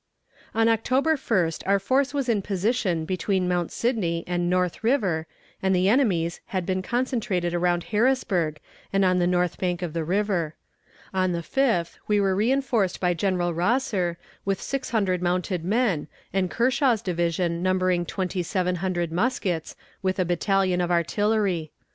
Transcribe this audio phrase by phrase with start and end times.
[0.55, 5.27] On October 1st our force was in position between Mount Sidney and North River,
[5.61, 8.59] and the enemy's had been concentrated around Harrisonburg
[8.91, 10.55] and on the north bank of the river.
[11.13, 16.49] On the 5th we were reënforced by General Rosser with six hundred mounted men, and
[16.49, 21.69] Kershaw's division, numbering twenty seven hundred muskets, with a battalion of artillery.